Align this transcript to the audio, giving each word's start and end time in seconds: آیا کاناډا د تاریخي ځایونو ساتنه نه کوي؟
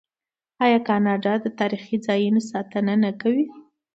آیا 0.65 0.79
کاناډا 0.87 1.33
د 1.43 1.47
تاریخي 1.59 1.97
ځایونو 2.07 2.41
ساتنه 2.51 2.93
نه 3.03 3.11
کوي؟ 3.21 3.45